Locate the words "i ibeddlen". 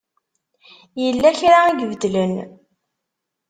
1.69-2.33